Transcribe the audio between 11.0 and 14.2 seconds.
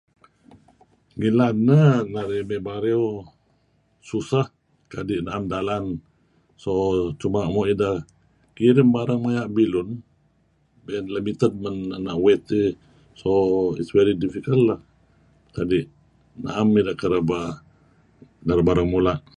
limited men weight dih ""so it is really